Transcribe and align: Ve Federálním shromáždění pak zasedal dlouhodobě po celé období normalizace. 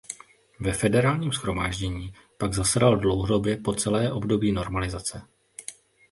Ve 0.59 0.73
Federálním 0.73 1.31
shromáždění 1.31 2.13
pak 2.37 2.53
zasedal 2.53 2.95
dlouhodobě 2.97 3.57
po 3.57 3.73
celé 3.73 4.11
období 4.13 4.51
normalizace. 4.51 5.21